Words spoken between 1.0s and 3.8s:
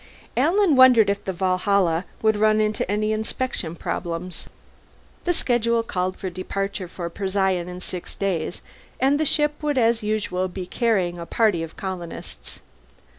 if the Valhalla would run into any inspection